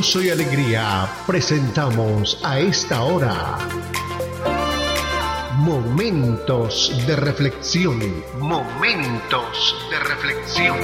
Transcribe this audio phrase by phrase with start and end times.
[0.00, 3.58] Gozo y alegría presentamos a esta hora
[5.56, 8.00] Momentos de reflexión.
[8.38, 10.78] Momentos de reflexión.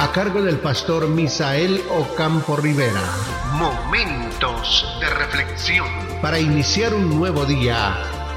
[0.00, 3.02] A cargo del pastor Misael Ocampo Rivera.
[3.58, 5.86] Momentos de reflexión.
[6.22, 7.94] Para iniciar un nuevo día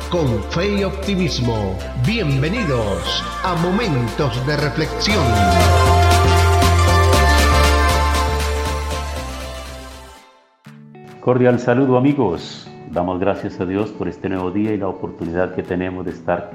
[0.10, 1.80] con fe y optimismo.
[2.06, 5.87] Bienvenidos a Momentos de reflexión.
[11.28, 12.72] Cordial saludo amigos.
[12.90, 16.52] Damos gracias a Dios por este nuevo día y la oportunidad que tenemos de estar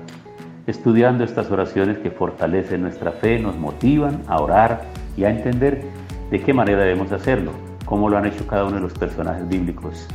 [0.67, 5.83] estudiando estas oraciones que fortalecen nuestra fe, nos motivan a orar y a entender
[6.31, 7.53] de qué manera debemos hacerlo,
[7.85, 10.09] como lo han hecho cada uno de los personajes bíblicos.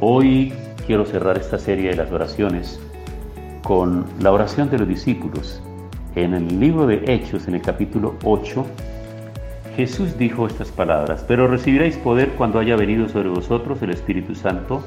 [0.00, 0.54] Hoy
[0.86, 2.80] quiero cerrar esta serie de las oraciones
[3.64, 5.62] con la oración de los discípulos.
[6.14, 8.64] En el libro de Hechos, en el capítulo 8,
[9.78, 14.82] Jesús dijo estas palabras, pero recibiréis poder cuando haya venido sobre vosotros el Espíritu Santo,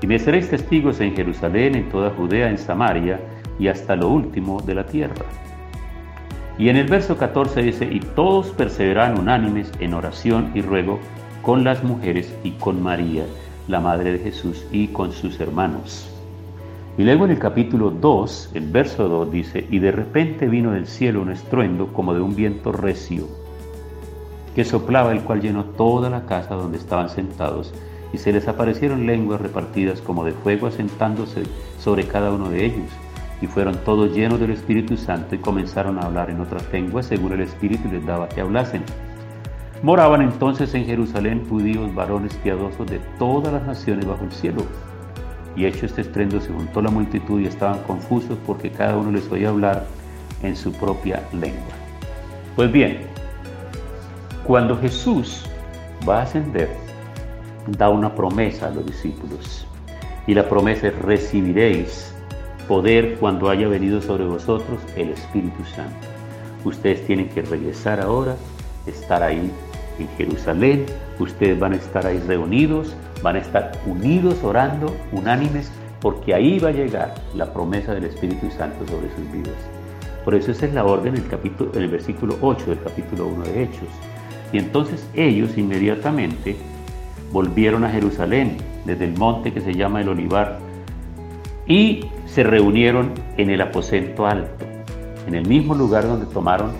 [0.00, 3.20] y me seréis testigos en Jerusalén, en toda Judea, en Samaria
[3.58, 5.26] y hasta lo último de la tierra.
[6.56, 10.98] Y en el verso 14 dice, y todos perseveran unánimes en oración y ruego
[11.42, 13.26] con las mujeres y con María,
[13.68, 16.10] la Madre de Jesús, y con sus hermanos.
[16.96, 20.86] Y luego en el capítulo 2, el verso 2 dice, y de repente vino del
[20.86, 23.44] cielo un estruendo como de un viento recio
[24.56, 27.74] que soplaba, el cual llenó toda la casa donde estaban sentados,
[28.14, 31.42] y se les aparecieron lenguas repartidas como de fuego asentándose
[31.78, 32.90] sobre cada uno de ellos,
[33.42, 37.34] y fueron todos llenos del Espíritu Santo y comenzaron a hablar en otras lenguas según
[37.34, 38.82] el Espíritu les daba que hablasen.
[39.82, 44.62] Moraban entonces en Jerusalén judíos varones piadosos de todas las naciones bajo el cielo.
[45.54, 49.30] Y hecho este estrendo se juntó la multitud y estaban confusos porque cada uno les
[49.30, 49.86] oía hablar
[50.42, 51.74] en su propia lengua.
[52.56, 53.15] Pues bien,
[54.46, 55.44] cuando Jesús
[56.08, 56.68] va a ascender,
[57.66, 59.66] da una promesa a los discípulos.
[60.28, 62.14] Y la promesa es recibiréis
[62.68, 66.06] poder cuando haya venido sobre vosotros el Espíritu Santo.
[66.64, 68.36] Ustedes tienen que regresar ahora,
[68.86, 69.50] estar ahí
[69.98, 70.86] en Jerusalén,
[71.18, 76.68] ustedes van a estar ahí reunidos, van a estar unidos orando, unánimes, porque ahí va
[76.68, 79.56] a llegar la promesa del Espíritu Santo sobre sus vidas.
[80.24, 83.26] Por eso esa es la orden en el, capítulo, en el versículo 8 del capítulo
[83.26, 83.88] 1 de Hechos.
[84.52, 86.56] Y entonces ellos inmediatamente
[87.32, 90.58] volvieron a Jerusalén desde el monte que se llama el Olivar
[91.66, 94.64] y se reunieron en el aposento alto,
[95.26, 96.70] en el mismo lugar donde tomaron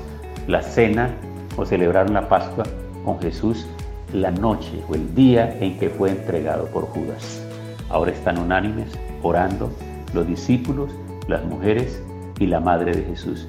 [0.46, 1.10] la cena
[1.56, 2.64] o celebraron la Pascua
[3.04, 3.66] con Jesús
[4.12, 7.44] la noche o el día en que fue entregado por Judas.
[7.88, 8.88] Ahora están unánimes
[9.22, 9.70] orando
[10.14, 10.90] los discípulos,
[11.28, 12.02] las mujeres
[12.38, 13.48] y la madre de Jesús.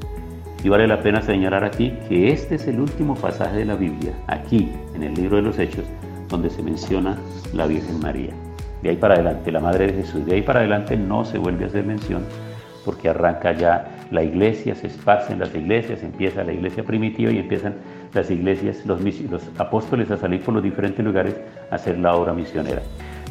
[0.64, 4.14] Y vale la pena señalar aquí que este es el último pasaje de la Biblia,
[4.28, 5.86] aquí en el libro de los Hechos,
[6.30, 7.18] donde se menciona
[7.54, 8.34] la Virgen María.
[8.82, 10.26] De ahí para adelante, la Madre de Jesús.
[10.26, 12.24] De ahí para adelante no se vuelve a hacer mención
[12.88, 17.76] porque arranca ya la iglesia, se esparcen las iglesias, empieza la iglesia primitiva y empiezan
[18.14, 21.36] las iglesias, los, los apóstoles a salir por los diferentes lugares
[21.72, 22.82] a hacer la obra misionera.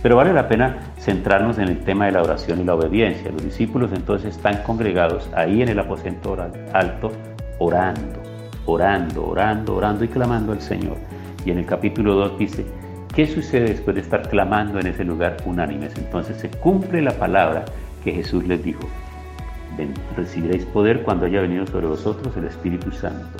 [0.02, 3.30] Pero vale la pena centrarnos en el tema de la oración y la obediencia.
[3.32, 6.36] Los discípulos entonces están congregados ahí en el aposento
[6.72, 7.10] alto,
[7.58, 8.22] orando,
[8.66, 10.96] orando, orando, orando y clamando al Señor.
[11.44, 12.66] Y en el capítulo 2 dice,
[13.14, 15.96] ¿qué sucede después de estar clamando en ese lugar unánimes?
[15.96, 17.64] Entonces se cumple la palabra
[18.04, 18.88] que Jesús les dijo.
[20.16, 23.38] recibiréis poder cuando haya venido sobre vosotros el Espíritu Santo.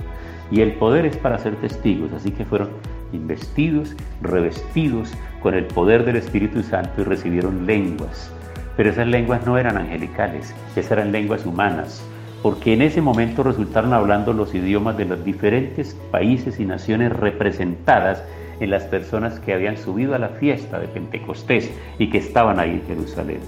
[0.50, 2.68] Y el poder es para ser testigos, así que fueron
[3.12, 5.12] investidos, revestidos
[5.42, 8.32] con el poder del Espíritu Santo y recibieron lenguas.
[8.76, 12.04] Pero esas lenguas no eran angelicales, esas eran lenguas humanas,
[12.42, 18.22] porque en ese momento resultaron hablando los idiomas de los diferentes países y naciones representadas
[18.60, 22.70] en las personas que habían subido a la fiesta de Pentecostés y que estaban ahí
[22.70, 23.40] en Jerusalén.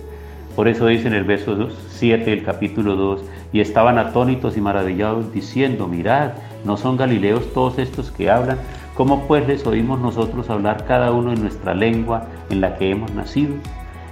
[0.56, 5.32] Por eso dice en el verso 7 del capítulo 2, y estaban atónitos y maravillados
[5.32, 6.32] diciendo, mirad,
[6.64, 8.58] ¿no son galileos todos estos que hablan?
[8.94, 13.12] ¿Cómo pues les oímos nosotros hablar cada uno en nuestra lengua en la que hemos
[13.12, 13.54] nacido?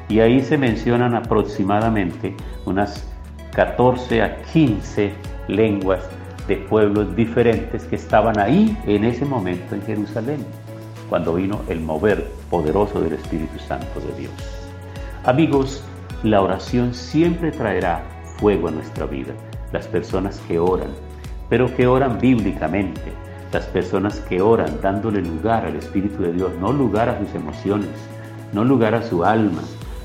[0.09, 2.35] Y ahí se mencionan aproximadamente
[2.65, 3.06] unas
[3.53, 5.12] 14 a 15
[5.49, 6.09] lenguas
[6.47, 10.47] de pueblos diferentes que estaban ahí en ese momento en Jerusalén,
[11.09, 14.33] cuando vino el mover poderoso del Espíritu Santo de Dios.
[15.25, 15.83] Amigos,
[16.23, 18.05] la oración siempre traerá
[18.38, 19.35] fuego a nuestra vida.
[19.73, 20.91] Las personas que oran,
[21.49, 23.12] pero que oran bíblicamente,
[23.53, 27.91] las personas que oran dándole lugar al Espíritu de Dios, no lugar a sus emociones,
[28.53, 29.62] no lugar a su alma,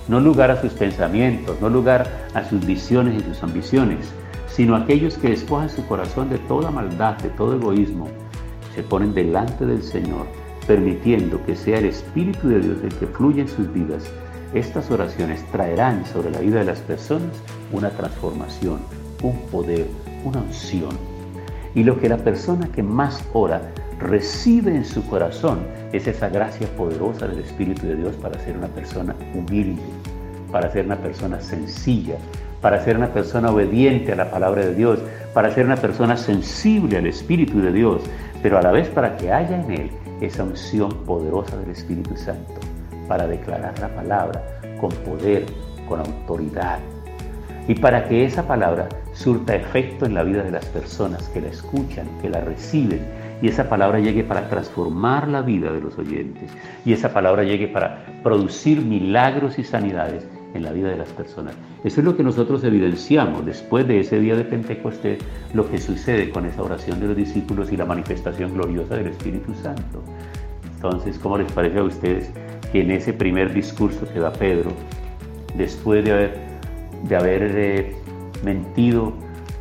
[0.08, 4.12] no lugar a sus pensamientos, no lugar a sus visiones y sus ambiciones,
[4.48, 8.08] sino aquellos que despojan su corazón de toda maldad, de todo egoísmo,
[8.76, 10.28] se ponen delante del Señor,
[10.68, 14.12] permitiendo que sea el Espíritu de Dios el que fluya en sus vidas,
[14.54, 17.32] estas oraciones traerán sobre la vida de las personas
[17.72, 18.80] una transformación,
[19.24, 19.88] un poder,
[20.24, 20.98] una unción.
[21.74, 23.62] Y lo que la persona que más ora
[24.00, 25.60] recibe en su corazón
[25.94, 29.82] es esa gracia poderosa del Espíritu de Dios para ser una persona humilde,
[30.52, 32.16] para ser una persona sencilla,
[32.62, 35.00] para ser una persona obediente a la palabra de Dios,
[35.34, 38.02] para ser una persona sensible al Espíritu de Dios,
[38.44, 42.54] pero a la vez para que haya en él esa unción poderosa del Espíritu Santo,
[43.12, 44.42] para declarar la palabra
[44.80, 45.44] con poder,
[45.90, 46.80] con autoridad,
[47.68, 51.50] y para que esa palabra surta efecto en la vida de las personas que la
[51.50, 53.02] escuchan, que la reciben,
[53.42, 56.50] y esa palabra llegue para transformar la vida de los oyentes,
[56.86, 61.54] y esa palabra llegue para producir milagros y sanidades en la vida de las personas.
[61.84, 65.20] Eso es lo que nosotros evidenciamos después de ese día de Pentecostés,
[65.54, 69.54] lo que sucede con esa oración de los discípulos y la manifestación gloriosa del Espíritu
[69.56, 70.02] Santo.
[70.76, 72.32] Entonces, ¿cómo les parece a ustedes
[72.72, 74.72] que en ese primer discurso que da Pedro,
[75.56, 76.40] después de haber,
[77.04, 77.96] de haber eh,
[78.44, 79.14] mentido,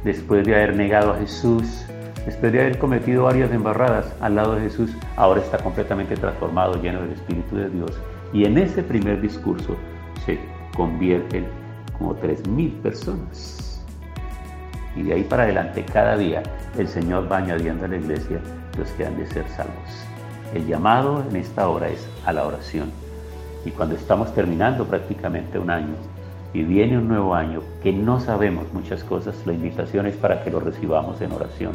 [0.05, 1.85] después de haber negado a Jesús,
[2.25, 7.03] después de haber cometido varias embarradas al lado de Jesús, ahora está completamente transformado, lleno
[7.03, 7.99] del Espíritu de Dios.
[8.33, 9.77] Y en ese primer discurso
[10.25, 10.39] se
[10.77, 11.47] convierten
[11.99, 13.85] como tres mil personas.
[14.97, 16.43] Y de ahí para adelante, cada día,
[16.79, 18.41] el Señor va añadiendo a la iglesia
[18.79, 20.07] los que han de ser salvos.
[20.53, 22.91] El llamado en esta hora es a la oración.
[23.65, 25.95] Y cuando estamos terminando prácticamente un año
[26.53, 30.51] y viene un nuevo año que no sabemos muchas cosas, la invitación es para que
[30.51, 31.73] lo recibamos en oración.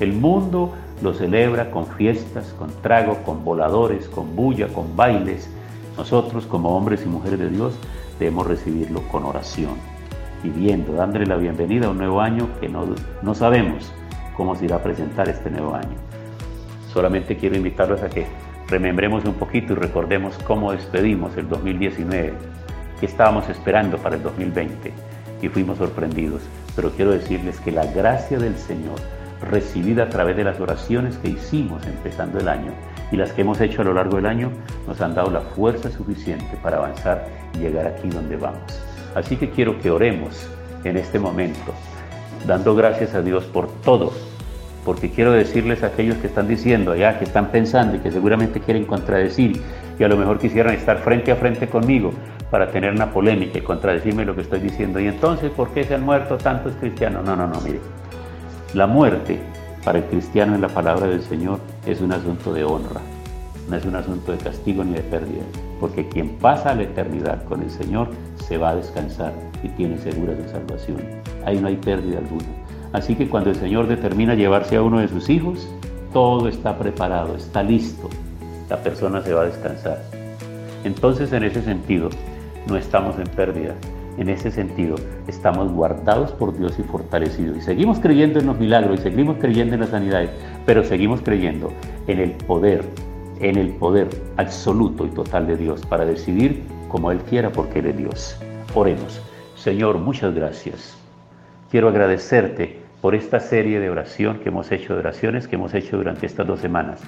[0.00, 5.48] El mundo lo celebra con fiestas, con trago, con voladores, con bulla, con bailes.
[5.96, 7.74] Nosotros como hombres y mujeres de Dios
[8.18, 9.76] debemos recibirlo con oración,
[10.42, 12.84] pidiendo, dándole la bienvenida a un nuevo año que no,
[13.22, 13.90] no sabemos
[14.36, 16.07] cómo se irá a presentar este nuevo año.
[16.92, 18.26] Solamente quiero invitarlos a que
[18.68, 22.32] remembremos un poquito y recordemos cómo despedimos el 2019,
[22.98, 24.92] que estábamos esperando para el 2020
[25.42, 26.42] y fuimos sorprendidos.
[26.74, 28.98] Pero quiero decirles que la gracia del Señor,
[29.50, 32.72] recibida a través de las oraciones que hicimos empezando el año
[33.12, 34.50] y las que hemos hecho a lo largo del año,
[34.86, 38.82] nos han dado la fuerza suficiente para avanzar y llegar aquí donde vamos.
[39.14, 40.48] Así que quiero que oremos
[40.84, 41.72] en este momento,
[42.46, 44.12] dando gracias a Dios por todo
[44.84, 48.60] porque quiero decirles a aquellos que están diciendo allá, que están pensando y que seguramente
[48.60, 49.60] quieren contradecir
[49.98, 52.12] y a lo mejor quisieran estar frente a frente conmigo
[52.50, 55.00] para tener una polémica y contradecirme lo que estoy diciendo.
[55.00, 57.24] Y entonces, ¿por qué se han muerto tantos cristianos?
[57.24, 57.80] No, no, no, mire.
[58.74, 59.40] La muerte
[59.84, 63.00] para el cristiano en la palabra del Señor es un asunto de honra,
[63.68, 65.42] no es un asunto de castigo ni de pérdida,
[65.80, 69.32] porque quien pasa a la eternidad con el Señor se va a descansar
[69.62, 70.98] y tiene segura su salvación.
[71.44, 72.44] Ahí no hay pérdida alguna.
[72.92, 75.68] Así que cuando el Señor determina llevarse a uno de sus hijos,
[76.12, 78.08] todo está preparado, está listo.
[78.70, 80.02] La persona se va a descansar.
[80.84, 82.08] Entonces, en ese sentido,
[82.66, 83.74] no estamos en pérdida.
[84.16, 84.96] En ese sentido,
[85.28, 87.58] estamos guardados por Dios y fortalecidos.
[87.58, 90.30] Y seguimos creyendo en los milagros y seguimos creyendo en las sanidades,
[90.66, 91.72] pero seguimos creyendo
[92.06, 92.84] en el poder,
[93.40, 97.86] en el poder absoluto y total de Dios para decidir como Él quiera porque Él
[97.86, 98.40] es Dios.
[98.74, 99.20] Oremos.
[99.54, 100.98] Señor, muchas gracias
[101.70, 106.26] Quiero agradecerte por esta serie de oración que hemos hecho, oraciones que hemos hecho durante
[106.26, 107.00] estas dos semanas.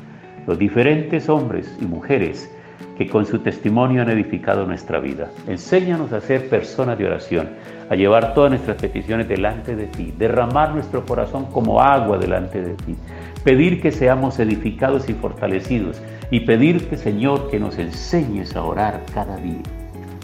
[0.47, 2.51] Los diferentes hombres y mujeres
[2.97, 5.31] que con su testimonio han edificado nuestra vida.
[5.47, 7.49] Enséñanos a ser personas de oración,
[7.89, 12.75] a llevar todas nuestras peticiones delante de ti, derramar nuestro corazón como agua delante de
[12.75, 12.97] ti,
[13.43, 19.37] pedir que seamos edificados y fortalecidos y pedirte, Señor, que nos enseñes a orar cada
[19.37, 19.63] día.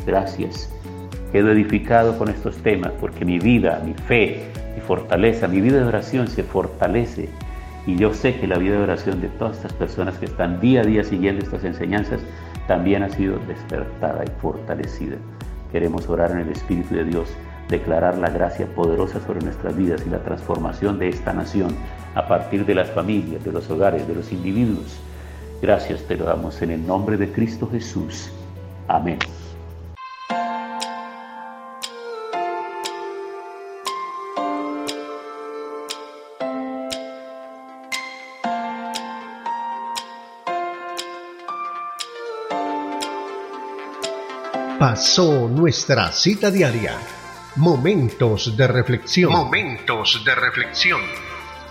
[0.06, 0.70] Gracias
[1.32, 4.44] Quedo edificado con estos temas porque mi vida, mi fe,
[4.76, 7.30] mi fortaleza, mi vida de oración se fortalece.
[7.86, 10.82] Y yo sé que la vida de oración de todas estas personas que están día
[10.82, 12.20] a día siguiendo estas enseñanzas
[12.68, 15.16] también ha sido despertada y fortalecida.
[15.72, 17.28] Queremos orar en el Espíritu de Dios,
[17.68, 21.74] declarar la gracia poderosa sobre nuestras vidas y la transformación de esta nación
[22.14, 25.00] a partir de las familias, de los hogares, de los individuos.
[25.62, 28.30] Gracias te lo damos en el nombre de Cristo Jesús.
[28.88, 29.18] Amén.
[44.78, 46.98] Pasó nuestra cita diaria.
[47.56, 49.32] Momentos de reflexión.
[49.32, 51.00] Momentos de reflexión.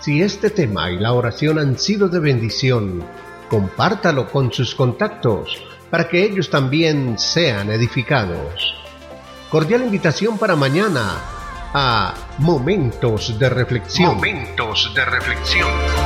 [0.00, 3.04] Si este tema y la oración han sido de bendición,
[3.48, 8.74] compártalo con sus contactos para que ellos también sean edificados.
[9.50, 11.20] Cordial invitación para mañana
[11.72, 14.16] a Momentos de reflexión.
[14.16, 16.05] Momentos de reflexión.